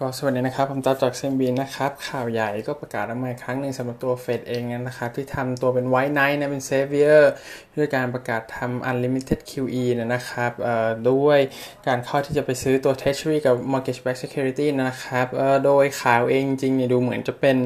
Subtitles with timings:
[0.00, 7.30] ก็สวัสดีนะครับ ผมตาจากเซมบีนะครับ ข่าวใหญ่ก็ประกาศออกมาอีกครั้งหนึ่งสำหรับตัวเฟดเองนะครับ ที่ทำตัวเป็น white knight นะ เป็น savior
[7.76, 10.52] ด้วยการประกาศทำ unlimited QE นะครับ
[11.10, 11.38] ด้วย
[11.86, 15.26] การเข้าที่จะไปซื้อตัว treasury กับ mortgage backed security นะครับ
[15.64, 17.56] โดยข่าวเองจริงเนี่ยดูเหมือนจะเป็น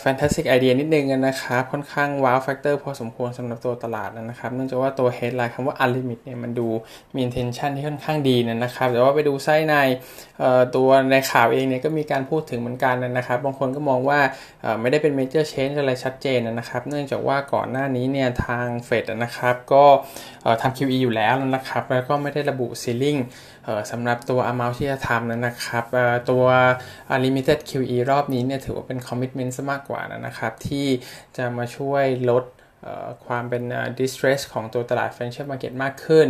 [0.00, 6.68] fantasy idea นิดนึงนะครับ ค่อนข้าง wow factor พอสมควรสำหรับตัวตลาดนะครับ เนื่องจากว่าตัว headline คำว่า unlimit เนี่ยมันดู
[7.14, 9.74] มี intention ที่ค่อนข้างดีนะครับ แต่ว่าไปดูไส้ใน
[10.76, 14.20] ตัวในข่าวเองเนี่ยก็มีการพูดถึงเหมือนกันนะครับ บางคนก็มองว่า
[14.80, 19.84] ไม่ได้เป็น major change อะไรชัดเจนนะครับ เนื่องจากว่าก่อนหน้านี้เนี่ยทางเฟดนะครับก็
[20.62, 23.20] ทำ QE อยู่แล้วนะครับ แล้วก็ไม่ได้ระบุ ceiling
[23.90, 25.84] สำหรับตัว amount ที่จะทำนะครับ
[26.30, 26.44] ตัว
[27.14, 30.86] unlimited QE รอบนี้เนี่ยถือว่าเป็นอมมิชเมนต์ซะมากกว่านะครับ ที่
[31.36, 32.44] จะมาช่วยลด
[33.26, 33.62] ความเป็น
[34.00, 36.26] distress ของตัวตลาด financial market มากขึ้น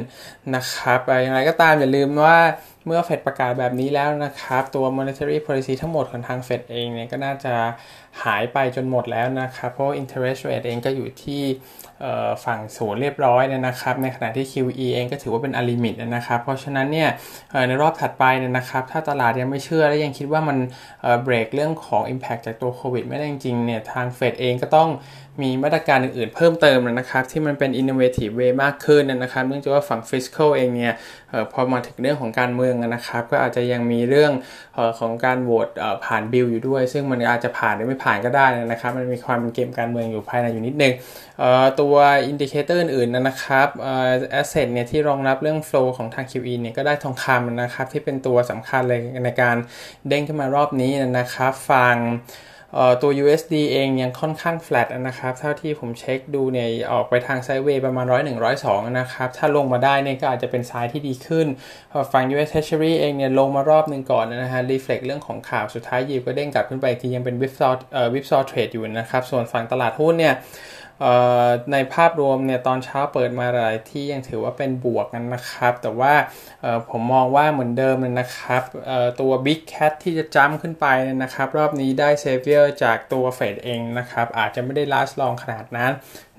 [0.55, 2.39] นะครับอย่างไรก็ตามอย่าลืมว่า
[2.87, 7.55] เมื่อเฟดประกาศแบบนี้แล้วนะครับ ตัว monetary policy ทั้งหมดของทางเฟดเองเนี่ยก็น่าจะ
[8.23, 11.43] หายไปจนหมดแล้วนะครับ เพราะ interest rate เองก็อยู่ที่
[12.45, 17.09] ฝั่งศูนย์เรียบร้อยนะครับ ในขณะที่ QE เองก็ถือว่าเป็นอลิมิตนะครับ เพราะฉะนั้นเนี่ย
[17.69, 20.59] ในรอบถัดไปเนี่ยนะครับ ถ้าตลาดยังไม่เชื่อและยังคิดว่ามัน
[21.23, 24.91] เบรกเรื่องของ Impact จากตัวโควิดไม่ได้จริงเนี่ยทางเฟดเองก็ต้อง
[25.43, 30.93] มีมาตรการอื่นๆเพิ่มเติมนะครับ ที่มันเป็น innovative way มากขึ้นนะครับ เนื่องจากว่าฝั่ง fiscal เองเนี่ย
[31.53, 34.33] พอมาถึงเรื่องของการเมืองนะครับ ก็อาจจะยังมีเรื่อง
[34.99, 35.69] ของการโหวต
[36.05, 40.93] ผ่านบิลอยู่ด้วย ซึ่งมันอาจจะผ่านหรือไม่ผ่านก็ได้นะครับ มันมีความเป็นเกมการเมืองอยู่ภายในอยู่นิดนึง
[41.81, 41.95] ตัว
[42.27, 43.69] indicator อื่นๆนะครับ
[44.31, 49.57] asset เนี่ยที่รองรับเรื่อง flow ของทาง QE เนี่ยก็ได้ทองคำนะครับ ที่เป็นตัวสำคัญเลยในการ
[50.09, 51.97] เด้งขึ้นมารอบนี้นะครับ ฟัง
[53.03, 58.13] ตัว USD เองยังค่อนข้าง flat นะครับ เท่าที่ผมเช็คดูเนี่ยออกไปทางไซด์เวย์ประมาณ 100
[58.55, 61.47] 102 นะครับ ถ้าลงมาได้เนี่ยก็อาจจะเป็นไซด์ที่ดีขึ้น
[62.13, 70.35] ฝั่ง US Treasury เองเนี่ยลงมารอบหนึ่งก่อนนะฮะ reflect เรื่องของข่าวสุดท้ายยิวก็เด้งกลับขึ้นไปทียังเป็น whipsaw เอ่อ whipsaw trade อยู่นะครับ ส่วนฝั่งตลาดหุ้นเนี่ย
[71.73, 76.15] ในภาพรวมเนี่ยตอนเช้าเปิดมาหลายที่ยังถือว่าเป็นบวกกันนะครับ แต่ว่า
[76.91, 78.63] ผมมองว่าเหมือนเดิมเลยนะครับ
[79.21, 80.87] ตัว Big Cat ที่จะจ้ำขึ้นไป
[81.23, 85.93] นะครับ รอบนี้ได้ savior จากตัวเฟดเองนะครับ อาจจะไม่ได้ last long ขนาดนั้น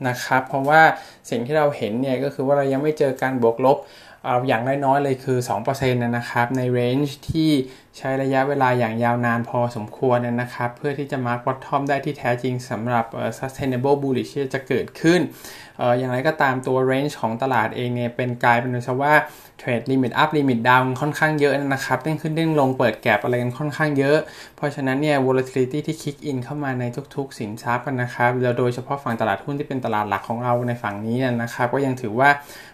[0.07, 0.81] นะครับ เพราะว่า
[1.29, 3.77] สิ่งที่เราเห็นเนี่ยก็คือว่าเรายังไม่เจอการบวกลบ
[4.25, 5.37] เอาอย่างน้อยๆเลยคือ
[5.67, 7.51] 2%นะครับใน range ที่
[7.97, 13.05] ใช้ระยะเวลาอย่างยาวนานพอสมควรนะครับ เพื่อที่จะ mark bottom ได้ที่แท้จริงสำหรับ
[13.39, 15.19] sustainable bullish ที่จะเกิดขึ้น
[15.99, 18.71] อย่างไรก็ตามตัว range ของตลาดเองเนี่ยเป็นกลายเป็น
[19.03, 19.13] ว่า
[19.59, 24.17] เทรด limit up limit down ค่อนข้างเยอะนะครับเด้งขึ้นเด้งลงเปิด gap อะไรกันค่อนข้างเยอะ
[24.55, 26.83] เพราะฉะนั้นเนี่ย volatility ที่ kick in เข้ามาใน
[27.15, 32.29] ทุกๆ สินทรัพย์นะครับแล้วโดยเฉพาะฝั่งตลาดหุ้นที่เป็นตลาดหลักของเราในฝั่งนี้นะครับ ก็ยังถือว่า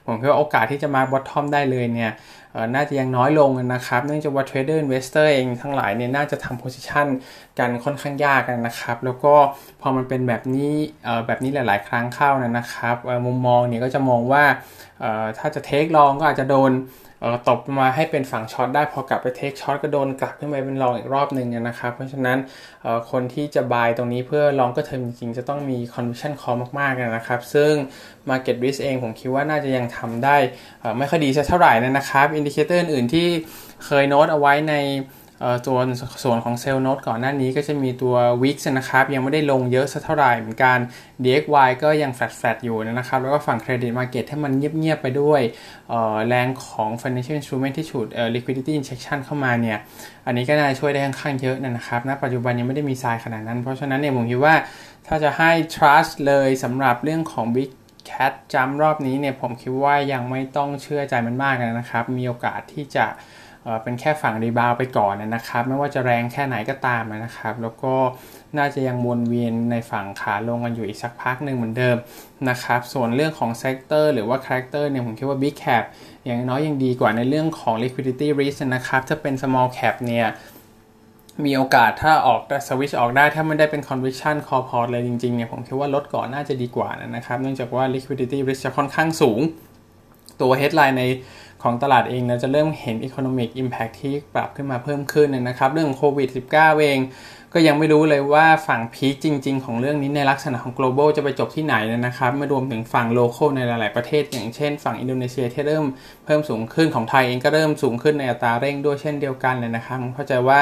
[0.06, 2.12] ผมคิดว่าโอกาสที่จะมา bottom ได้เลยเนี่ย
[2.76, 7.08] น่าจะยังน้อยลงนะครับ เนื่องจากว่า trader investor เองทั้งหลายเนี่ยน่าจะทำ position
[7.60, 9.34] กันค่อนข้างยากกันนะครับ แล้วก็
[9.82, 10.74] พอมันเป็นแบบนี้
[11.28, 12.96] แบบนี้หลาย ๆ ครั้งเข้านะครับ
[13.26, 14.44] มุมมองเนี่ยก็จะมองว่า
[15.38, 16.74] ถ้าจะ take long ก็อาจจะโดน
[17.50, 22.38] ตบมาให้เป็นฝั่ง short ได้พอกลับไป take short ก็โดนกลับขึ้นไปเป็น long อีกรอบหนึ่งนะครับ เพราะฉะนั้น
[23.12, 27.74] คนที่จะ buy ตรงนี้เพื่อ long term จริงๆ จะต้องมี conviction call มากๆนะครับ ซึ่ง
[28.30, 30.38] market risk เองผมคิดว่าน่าจะยังทำได้
[30.98, 33.28] ไม่ค่อยดีสักเท่าไหร่นะครับ indicator อื่นที่
[33.86, 34.76] เคยโน้ตเอาไว้ใน
[35.68, 35.78] ตัว
[36.24, 40.78] ส่วนของเซลล์โน้ตก่อนหน้านี้ก็จะมีตัว Wix นะครับ ยังไม่ได้ลงเยอะสักเท่าไหร่เหมือนกัน
[41.24, 45.42] DXY ก็ยังแฟลตๆอยู่นะครับ แล้วก็ฝั่ง Credit Market ถ้ามันเงียบๆไปด้วย
[46.28, 49.78] แรงของ Financial Instrument ที่ฉุด Liquidity Injection เข้ามาเนี่ย
[50.26, 54.56] อันนี้ก็น่าจะช่วยได้ค่อนข้างเยอะนะครับณปัจจุบันยังไม่ได้มีทรายขนาดนั้น เพราะฉะนั้นเนี่ยผมคิดว่า
[55.08, 57.70] ถ้าจะให้ trust เลยสำหรับเรื่องของ Big
[58.12, 63.08] Cat จัมรอบนี้เนี่ยผมคิดว่ายังไม่ต้องเชื่อใจมันมากนะครับ มีโอกาสที่จะ
[63.84, 67.94] เป็นแค่ฝั่ง rebound ไปก่อนนะครับ ไม่ว่าจะแรงแค่ไหนก็ตามนะครับ แล้วก็
[68.58, 71.98] น่าจะยังวนเวียนในฝั่งขาลงกันอยู่อีกสักพักหนึ่งเหมือนเดิม
[72.50, 75.84] นะครับ ส่วนเรื่องของ sector หรือว่า character เนี่ยผมคิดว่า Big Cap
[76.26, 80.28] อย่างน้อยยังดีกว่าในเรื่องของ liquidity risk นะครับ ถ้าเป็น small cap เนี่ย
[81.46, 89.40] มีโอกาสถ้าออกสวิชออกได้ถ้าไม่ได้เป็น conviction core port เลยจริงๆเนี่ยผมคิดว่าลดก่อนน่าจะดีกว่านะครับ เนื่องจากว่า liquidity risk จะค่อนข้างสูง
[90.42, 91.04] ตัว headline ใน
[91.64, 97.00] ของตลาดเองเราจะเริ่มเห็น Economic Impact ที่ปรับขึ้นมาเพิ่มขึ้นนะครับ เรื่องโควิด -19 เอง
[97.54, 105.86] ก็ยังไม่รู้เลยว่าฝั่งพีคจริง ๆ ของเรื่องนี้ในลักษณะของ global จะไปจบที่ไหนนะครับไม่รวมถึงฝั่ง local ในหลาย ๆ ประเทศ อย่างเช่น ฝั่งอินโดนีเซียที่เริ่ม
[106.26, 110.60] เพิ่มสูงขึ้นของไทยเองก็เริ่มสูงขึ้นในอัตราเร่งด้วยเช่นเดียวกันเลยนะครับ เข้าใจว่า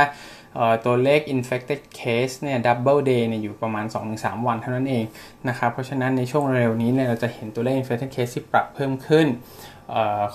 [0.86, 3.86] ตัวเลข infected case เนี่ย double day เนี่ยอยู่ประมาณ
[4.16, 5.04] 2-3 วันเท่านั้นเอง
[5.48, 9.28] นะครับเพราะฉะนั้นในช่วงเร็วนี้เนี่ยเราจะเห็นตัวเลข infected case ที่ปรับเพิ่มขึ้น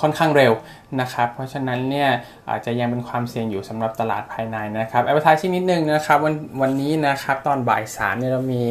[0.01, 0.53] ค่อนข้างเร็ว
[1.01, 2.09] นะครับ เพราะฉะนั้นเนี่ย
[2.49, 8.63] อาจจะยังเป็นความเสี่ยงอยู่สำหรับตลาดภายในนะครับ advertising นิดนึงนะครับวันวันนี้นะครับตอนบ่ายสามเนี่ยเรามี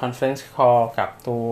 [0.00, 1.50] conference call กับตัว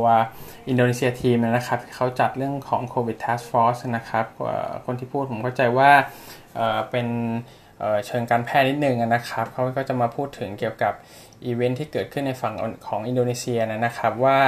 [0.69, 4.27] อินโดนีเซียทีมนะครับเขาจัดเรื่องของโควิด task force นะครับ
[4.85, 5.91] คนที่พูดผมเข้าใจว่า
[6.91, 7.07] เป็น
[8.07, 10.93] เชิงการแพทย์นิดนึงนะครับเขาก็จะมาพูดถึงเกี่ยวกับ
[11.45, 12.55] อีเวนท์ที่เกิดขึ้นในฝั่ง
[12.87, 14.39] ของอินโดนีเซียนะครับว่า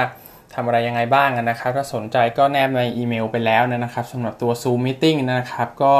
[0.55, 5.93] ทำอะไรยังไงบ้างนะครับ ถ้าสนใจก็แนบในอีเมลไปแล้วนะครับสำหรับตัว Zoom Meeting นะครับ ก็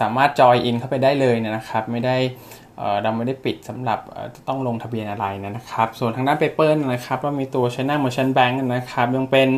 [0.00, 2.16] สามารถ join in เข้าไปได้เลยนะครับ ไม่ได้
[3.02, 3.98] เราไม่ได้ปิดสำหรับ
[4.48, 9.48] ต้องลงทะเบียนอะไรนะครับ ส่วนทางด้าน paper นะครับก็มีตัว China Merchant Bank นะครับ ยังเป็น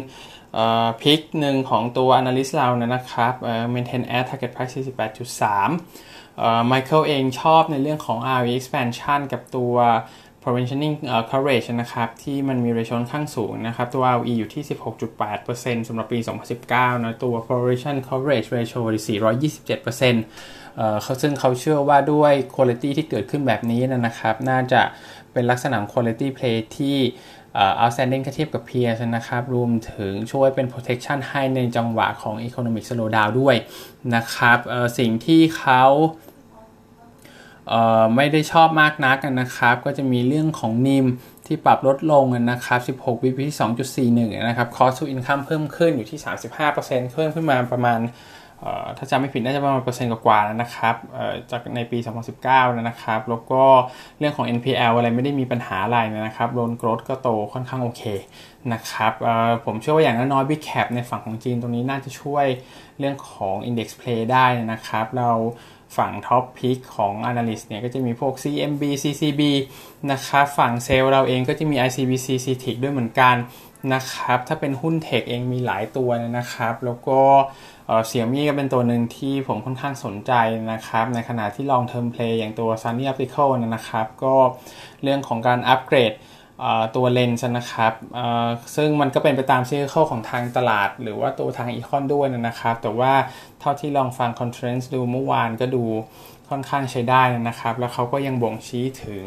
[1.03, 3.35] pick หนึ่งของตัว analyst เรานะครับ
[3.75, 9.75] maintain at target price 48.3ไมเคิลเองชอบในเรื่องของ ROE expansion กับตัว
[10.43, 10.95] provisioning
[11.31, 14.63] coverage นะครับ ที่มันมี ratio ค่อนข้างสูงนะครับ ตัว ROE อยู่ที่
[15.25, 16.19] 16.8%สำหรับปี
[16.61, 24.83] 2019 นะตัว provision coverage ratio 427%เอ่อซึ่งเขาเชื่อว่าด้วย quality ที่เกิดขึ้นแบบนี้นะครับ น่าจะ
[25.33, 26.99] เป็นลักษณะ quality play ที่
[27.81, 33.57] outstanding เทียบกับ peers นะครับ รวมถึงช่วยเป็น protection ให้ในจังหวะของ economic slowdown ด้วย
[34.15, 34.59] นะครับ
[34.99, 35.85] สิ่งที่เขา
[38.17, 41.07] ไม่ได้ชอบมากนักนะครับ ก็จะมีเรื่องของนิม
[41.47, 46.19] ที่ปรับลดลงนะครับ 16 BP ที่ 2.41 นะครับ cost to income เพิ่มขึ้นอยู่ที่
[46.67, 48.01] 35%เพิ่มขึ้นมาประมาณ
[48.99, 50.95] ถ้าจำไม่ผิดน่าจะประมาณเปอร์เซ็นต์กว่าๆแล้วนะครับ
[51.51, 51.99] จากในปี
[52.39, 53.63] 2019 นะครับ แล้วก็
[54.19, 58.03] เรื่องของ NPL อะไรไม่ได้มีปัญหาอะไรนะครับโลนโกรดก็โตค่อนข้างโอเค
[58.73, 59.13] นะครับ
[59.65, 62.47] ผมเชื่อว่าอย่างน้อยๆ Big Cap ในฝั่งของจีนตรงนี้น่าจะช่วย
[62.99, 65.31] เรื่องของ Index Play ได้นะครับ เรา
[65.97, 69.43] ฝั่ง top pick ของ Analyst เนี่ยก็จะมีพวก CMB CCB
[70.11, 73.37] นะครับฝั่งเซลล์เราเองก็จะมี ICBC CITIC ด้วยเหมือนกัน
[73.95, 77.21] นะครับถ้าเป็นหุ้น tech เองมีหลายตัวนะครับ แล้วก็
[78.07, 80.33] Xiaomi ก็เป็นตัวหนึ่งที่ผมค่อนข้างสนใจ
[80.73, 84.35] นะครับ ในขณะที่ long term play อย่างตัว Sunny Optical นะครับ ก็
[85.03, 86.13] เรื่องของการอัปเกรด
[86.97, 87.93] ตัวเลนส์นะครับ
[88.77, 93.13] ซึ่งมันก็เป็นไปตาม cycle ของทางตลาด หรือว่าตัวทาง econ ด้วยนะครับ แต่ว่า
[93.61, 95.85] เท่าที่ลองฟัง conference ดูเมื่อวานก็ดู
[96.49, 99.25] ค่อนข้างใช้ได้นะครับ แล้วเขาก็ยังบ่งชี้ถึง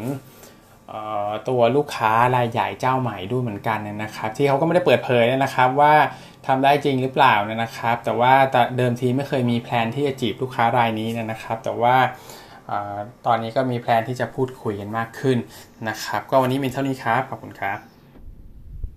[1.50, 5.94] ตัวลูกค้ารายใหญ่เจ้าใหม่ด้วยเหมือนกันนะครับ ที่เขาก็ไม่ได้เปิดเผยนะครับว่า
[6.46, 8.34] ทำได้จริงหรือเปล่านะครับ แต่ว่า
[8.78, 11.96] เดิมทีไม่เคยมี plan ที่จะจีบลูกค้ารายนี้นะครับ แต่ว่า
[13.26, 15.38] ตอนนี้ก็มี plan ที่จะพูดคุยกันมากขึ้น
[15.90, 17.95] นะครับ ก็วันนี้มีเท่านี้ครับ ขอบคุณครับ